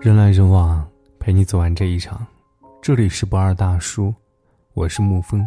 [0.00, 0.86] 人来人往，
[1.18, 2.26] 陪你走完这一场。
[2.82, 4.12] 这里是不二大叔，
[4.74, 5.46] 我是沐风。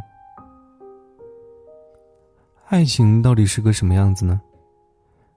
[2.67, 4.41] 爱情到底是个什么样子呢？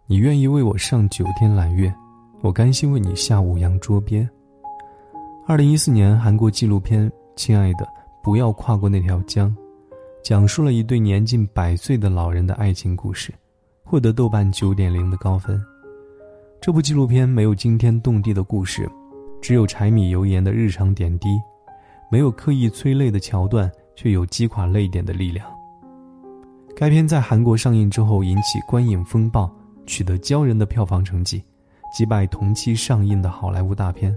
[0.06, 1.92] 你愿意为我上九天揽月，
[2.40, 4.26] 我甘心为你下五洋捉鳖。
[5.46, 7.86] 二零一四年韩国纪录片《亲爱的，
[8.22, 9.48] 不要跨过那条江》，
[10.22, 13.32] 讲述了一对年近百岁的老人的爱情故事，
[13.84, 15.62] 获得豆瓣九点零的高分。
[16.60, 18.90] 这部纪录片没有惊天动地的故事，
[19.40, 21.28] 只有柴米油盐的日常点滴，
[22.10, 25.46] 没有刻意催泪的桥段，却有击垮泪点的力量。
[26.76, 29.50] 该片在韩国上映之后引起观影风暴。
[29.86, 31.42] 取得骄人的票房成绩，
[31.92, 34.16] 击败同期上映的好莱坞大片。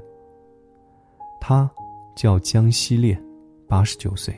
[1.41, 1.67] 他
[2.15, 3.19] 叫江西烈，
[3.67, 4.31] 八十九岁；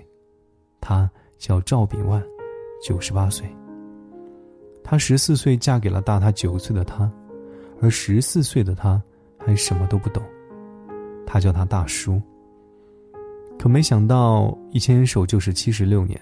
[0.80, 2.24] 他叫赵炳万，
[2.82, 3.46] 九十八岁。
[4.82, 7.12] 他十四岁嫁给了大他九岁的他，
[7.82, 9.02] 而十四岁的他
[9.38, 10.24] 还什么都不懂。
[11.26, 12.22] 他叫他大叔。
[13.58, 16.20] 可没想到一牵手就是七十六年，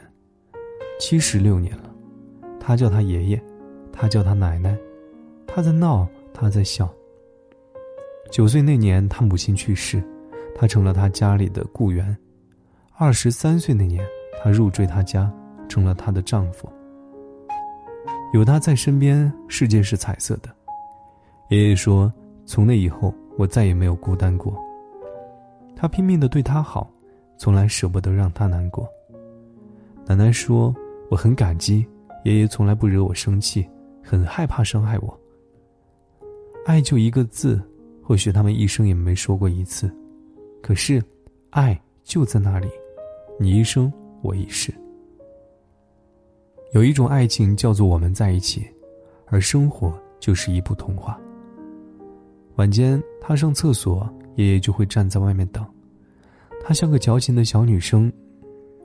[1.00, 1.90] 七十六年了。
[2.60, 3.44] 他叫他爷爷，
[3.92, 4.78] 他叫他奶奶。
[5.48, 6.92] 他在闹，他在笑。
[8.32, 10.02] 九岁那年，他母亲去世，
[10.56, 12.16] 他成了他家里的雇员。
[12.98, 14.04] 二十三岁那年，
[14.42, 15.32] 他入赘他家，
[15.68, 16.72] 成了他的丈夫。
[18.34, 20.50] 有他在身边，世界是彩色的。
[21.50, 22.12] 爷爷说
[22.46, 24.58] ：“从那以后，我再也没有孤单过。”
[25.84, 26.90] 他拼命的对他好，
[27.38, 28.88] 从来舍不得让他难过。
[30.06, 30.74] 奶奶说
[31.12, 31.86] ：“我很感激
[32.24, 33.68] 爷爷，从来不惹我生气，
[34.02, 35.20] 很害怕伤害我。”
[36.66, 37.62] 爱就一个字，
[38.02, 39.94] 或许他们一生也没说过一次，
[40.62, 41.04] 可是，
[41.50, 42.70] 爱就在那里，
[43.38, 44.74] 你一生我一世。
[46.72, 48.66] 有一种爱情叫做我们在一起，
[49.26, 51.20] 而生活就是一部童话。
[52.56, 55.66] 晚间他上厕所，爷爷就会站在外面等，
[56.64, 58.12] 他像个矫情的小女生，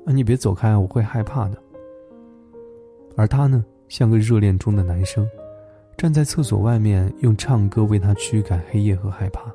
[0.04, 1.56] 啊，你别走开，我会害怕的。
[3.16, 5.28] 而他呢，像个热恋中的男生。
[5.96, 9.52] 站在厕所外面，用唱歌为他驱赶黑夜和害怕。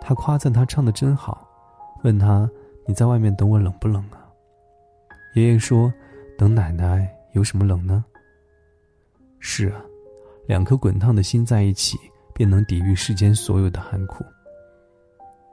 [0.00, 1.44] 他夸赞他唱的真好，
[2.04, 2.48] 问他
[2.86, 4.30] ：“你在外面等我冷不冷啊？”
[5.34, 5.92] 爷爷说
[6.38, 8.04] ：“等奶奶有什么冷呢？”
[9.40, 9.82] 是啊，
[10.46, 11.98] 两颗滚烫的心在一起，
[12.32, 14.24] 便能抵御世间所有的寒苦。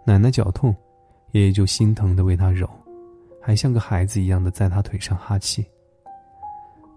[0.07, 0.73] 奶奶脚痛，
[1.34, 2.66] 爷爷就心疼的为她揉，
[3.41, 5.66] 还像个孩子一样的在她腿上哈气。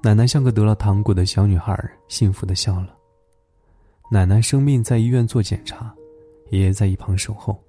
[0.00, 1.76] 奶奶像个得了糖果的小女孩，
[2.06, 2.94] 幸福的笑了。
[4.12, 5.92] 奶奶生病在医院做检查，
[6.50, 7.60] 爷爷在一旁守候。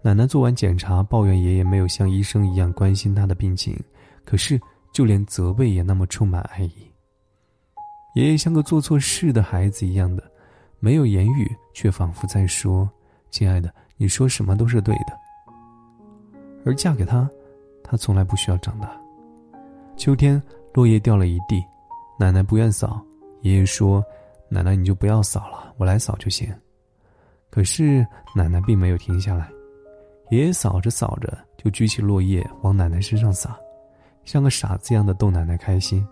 [0.00, 3.78] 奶奶做完检查，抱怨爷爷没有像医生一样关心她的病情，
[4.24, 4.58] 可是
[4.90, 6.90] 就连责备也那么充满爱意。
[8.14, 10.24] 爷爷像个做错事的孩子一样的，
[10.78, 12.90] 没有言语，却仿佛在说
[13.30, 15.18] ：“亲爱的，你说什么都是对的。”
[16.64, 17.28] 而嫁给他，
[17.84, 18.90] 他从来不需要长大。
[19.96, 20.42] 秋天。
[20.74, 21.64] 落叶掉了一地，
[22.18, 23.02] 奶奶不愿扫，
[23.40, 24.04] 爷爷说
[24.50, 26.54] ：“奶奶你就不要扫了，我来扫就行。”
[27.48, 29.50] 可是奶奶并没有停下来，
[30.28, 33.56] 爷爷扫着扫着就举起落叶往奶奶身上撒，
[34.26, 36.06] 像个傻子一样的逗奶奶开心。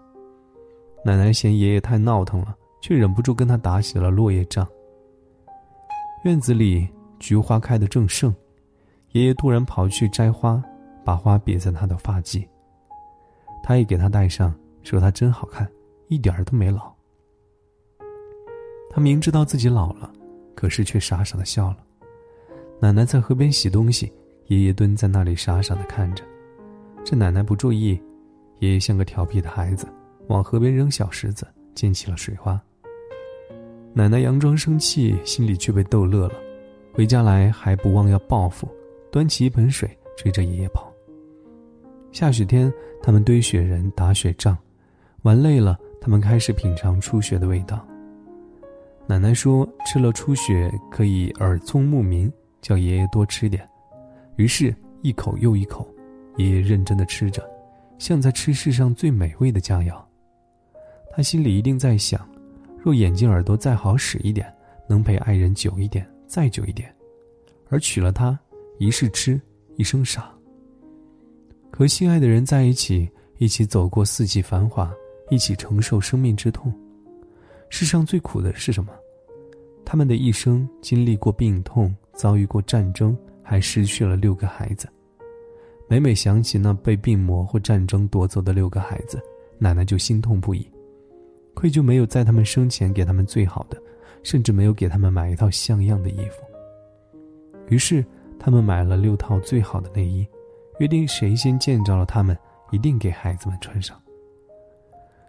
[1.05, 4.66] 奶奶嫌爷爷太闹腾了，却忍不住跟他打起了落叶仗。
[6.25, 6.89] 院子里
[7.25, 8.35] 菊花开得正盛，
[9.12, 10.62] 爷爷突然跑去摘花，
[11.03, 12.47] 把花别在他的发髻。
[13.62, 15.67] 他也给他戴上，说他真好看，
[16.09, 16.93] 一点儿都没老。
[18.91, 20.13] 他明知道自己老了，
[20.55, 21.79] 可是却傻傻的笑了。
[22.79, 24.13] 奶奶在河边洗东西，
[24.49, 26.23] 爷爷蹲在那里傻傻的看着。
[27.07, 27.99] 这奶奶不注意，
[28.59, 29.89] 爷爷像个调皮的孩子，
[30.29, 32.61] 往河边扔小石子，溅起了水花。
[33.95, 36.34] 奶奶佯装生气，心里却被逗乐了。
[36.94, 38.69] 回家来还不忘要报复，
[39.10, 40.93] 端起一盆水追着爷爷跑。
[42.12, 42.72] 下雪天，
[43.03, 44.56] 他们堆雪人、打雪仗，
[45.22, 47.84] 玩累了，他们开始品尝初雪的味道。
[49.09, 52.33] 奶奶说：“吃了初雪可以耳聪目明，
[52.63, 53.69] 叫爷爷多吃点。”
[54.39, 54.72] 于是，
[55.03, 55.92] 一口又一口，
[56.36, 57.42] 爷爷认真的吃着，
[57.98, 60.01] 像在吃世上最美味的佳肴。
[61.10, 62.24] 他心里一定在想：
[62.80, 64.47] 若眼睛、耳朵再好使一点，
[64.89, 66.94] 能陪爱人久一点，再久一点，
[67.68, 68.38] 而娶了她，
[68.78, 69.41] 一世痴，
[69.76, 70.32] 一生傻。
[71.72, 74.92] 和心爱的人在一起，一起走过四季繁华，
[75.30, 76.72] 一起承受生命之痛。
[77.68, 78.92] 世上最苦的是什么？
[79.84, 84.88] 他们的一生经历过病痛，遭遇过战争，还失去了六个孩子。
[85.88, 89.21] 每每想起那被病魔或战争夺走的六个孩子，
[89.59, 90.66] 奶奶就心痛不已，
[91.53, 93.82] 愧疚没有在他们生前给他们最好的，
[94.24, 96.42] 甚至没有给他们买一套像样的衣服。
[97.68, 98.04] 于是
[98.38, 100.26] 他们买了六套最好的内衣，
[100.80, 102.36] 约定谁先见着了他们，
[102.72, 104.00] 一定给孩子们穿上。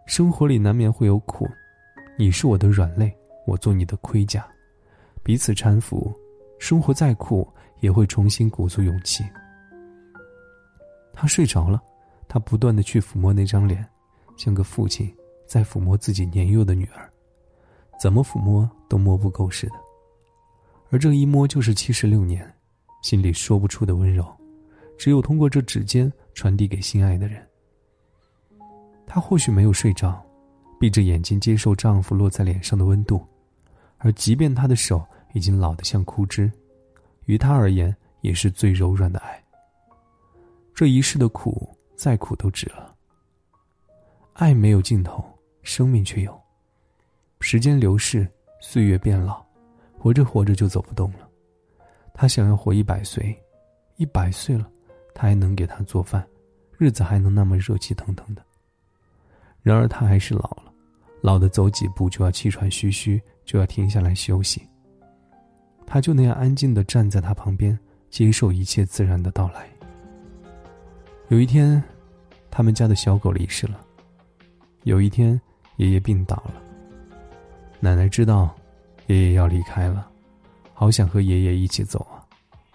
[0.07, 1.47] 生活里难免会有苦，
[2.17, 3.15] 你是我的软肋，
[3.45, 4.47] 我做你的盔甲，
[5.23, 6.11] 彼此搀扶。
[6.57, 7.47] 生活再苦，
[7.81, 9.23] 也会重新鼓足勇气。
[11.13, 11.81] 他睡着了，
[12.27, 13.85] 他不断的去抚摸那张脸，
[14.37, 15.13] 像个父亲
[15.45, 17.09] 在抚摸自己年幼的女儿，
[17.99, 19.73] 怎么抚摸都摸不够似的。
[20.91, 22.53] 而这一摸就是七十六年，
[23.01, 24.25] 心里说不出的温柔，
[24.97, 27.45] 只有通过这指尖传递给心爱的人。
[29.07, 30.23] 她或许没有睡着，
[30.79, 33.25] 闭着眼睛接受丈夫落在脸上的温度，
[33.97, 36.51] 而即便她的手已经老得像枯枝，
[37.25, 39.43] 于她而言也是最柔软的爱。
[40.73, 42.93] 这一世的苦，再苦都值了。
[44.33, 45.23] 爱没有尽头，
[45.63, 46.44] 生命却有。
[47.47, 48.27] 时间流逝，
[48.59, 49.39] 岁月变老，
[49.99, 51.29] 活着活着就走不动了。
[52.11, 53.39] 他想要活一百岁，
[53.97, 54.67] 一百岁了，
[55.13, 56.25] 他还能给他做饭，
[56.75, 58.41] 日子还能那么热气腾腾的。
[59.61, 60.73] 然而他还是老了，
[61.21, 64.67] 老的走几步就要气喘吁吁，就要停下来休息。
[65.85, 67.77] 他就那样安静的站在他旁边，
[68.09, 69.69] 接受一切自然的到来。
[71.27, 71.81] 有一天，
[72.49, 73.79] 他们家的小狗离世了。
[74.81, 75.39] 有一天，
[75.75, 76.64] 爷爷病倒了。
[77.85, 78.51] 奶奶知道，
[79.05, 80.09] 爷爷要离开了，
[80.73, 82.17] 好想和爷爷一起走啊，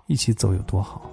[0.07, 1.11] 一起走有多好。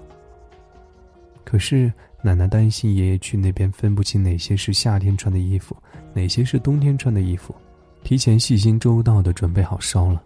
[1.43, 1.91] 可是
[2.21, 5.75] 奶奶担心爷爷去那边分不清哪些是夏天穿的衣服，
[6.13, 7.55] 哪些是冬天穿的衣服，
[8.03, 10.21] 提前细心周到的准备好烧了。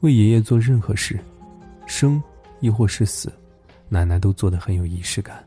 [0.00, 1.20] 为爷爷做任何事，
[1.86, 2.22] 生
[2.60, 3.30] 亦或是死，
[3.90, 5.44] 奶奶都做得很有仪式感。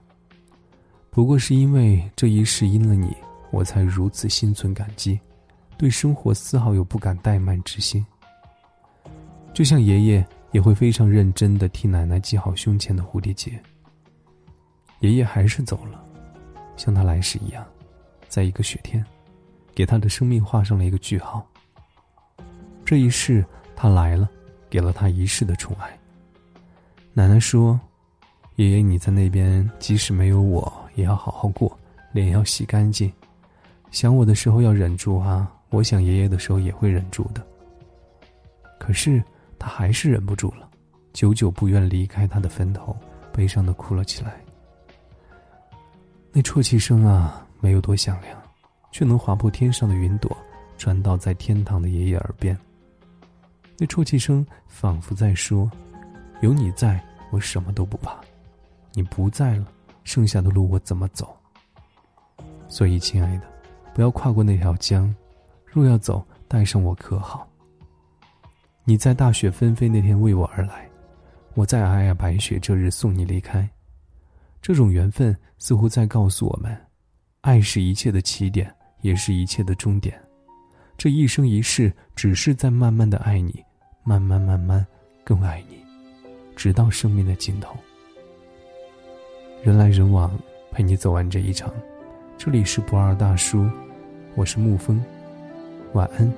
[1.10, 3.12] 不过是因为这一世因了你，
[3.50, 5.20] 我才如此心存感激，
[5.80, 8.06] 对生活丝毫有不敢怠慢之心。
[9.54, 13.58] 就像爷爷也会非常认真的替奶奶系好胸前的蝴蝶结。
[15.00, 16.04] 爷爷还是走了，
[16.76, 17.66] 像他来时一样，
[18.28, 19.04] 在一个雪天，
[19.74, 21.48] 给他的生命画上了一个句号。
[22.84, 24.30] 这一世他来了，
[24.70, 25.98] 给了他一世的宠爱。
[27.14, 27.80] 奶奶说
[28.58, 31.80] ：“爷爷你在那边，即使没有我。”也要好好过，
[32.12, 33.10] 脸要洗干净。
[33.92, 37.46] 想我的时候要忍住啊，我想爷爷的时候也会忍住的。
[38.80, 39.24] 可是
[39.58, 40.70] 他还是忍不住了，
[41.14, 42.96] 久久不愿离开他的坟头，
[43.32, 44.42] 悲伤的哭了起来。
[46.32, 48.42] 那啜泣声啊，没有多响亮，
[48.92, 50.36] 却能划破天上的云朵，
[50.78, 52.58] 传到在天堂的爷爷耳边。
[53.78, 55.70] 那啜泣声仿佛在说
[56.42, 58.20] ：“有你在，我什么都不怕。
[58.94, 59.66] 你不在了。”
[60.06, 61.38] 剩下的路我怎么走？
[62.68, 63.44] 所以，亲爱的，
[63.94, 65.14] 不要跨过那条江。
[65.72, 67.48] 若要走，带上我可好？
[68.84, 70.90] 你在大雪纷飞那天为我而来，
[71.54, 73.70] 我在皑皑白雪这日送你离开。
[74.62, 76.76] 这种缘分似乎在告诉我们：
[77.42, 80.20] 爱是一切的起点，也是一切的终点。
[80.98, 83.64] 这一生一世，只是在慢慢的爱你，
[84.04, 84.86] 慢慢慢慢
[85.24, 85.78] 更爱你，
[86.56, 87.78] 直到生命的尽头。
[89.64, 90.38] 人来人往，
[90.72, 91.72] 陪你走完这一场。
[92.38, 93.70] 这里是不二大叔，
[94.36, 95.02] 我是沐风。
[95.94, 96.32] 晚安，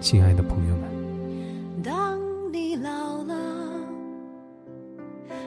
[0.00, 1.82] 亲爱的朋友们。
[1.82, 2.18] 当
[2.52, 3.34] 你老了，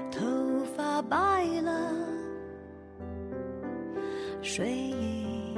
[0.10, 0.25] 头
[0.78, 1.92] 发白了，
[4.42, 5.58] 睡意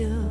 [0.00, 0.29] 这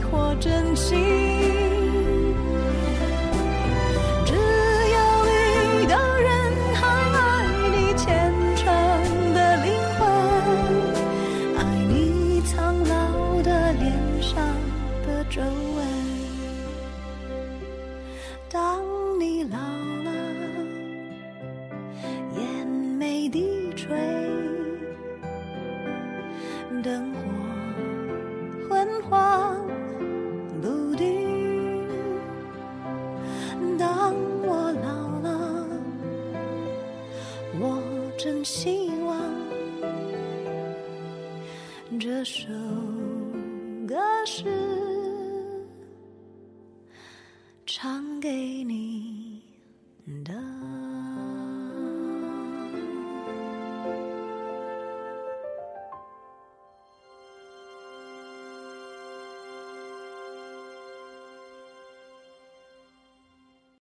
[0.00, 1.27] 或真心。
[43.88, 44.44] 歌是
[47.64, 49.42] 唱给你
[50.26, 50.47] 的